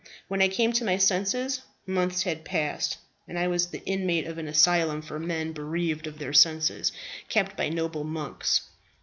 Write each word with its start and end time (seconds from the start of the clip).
When 0.27 0.41
I 0.41 0.47
came 0.47 0.73
to 0.73 0.83
my 0.83 0.97
senses 0.97 1.61
months 1.85 2.23
had 2.23 2.43
passed, 2.43 2.97
and 3.27 3.37
I 3.37 3.47
was 3.47 3.67
the 3.67 3.83
inmate 3.85 4.25
of 4.25 4.39
an 4.39 4.47
asylum 4.47 5.03
for 5.03 5.19
men 5.19 5.51
bereaved 5.53 6.07
of 6.07 6.17
their 6.17 6.33
senses, 6.33 6.91
kept 7.29 7.55
by 7.55 7.69
noble 7.69 8.03
monks. 8.03 8.61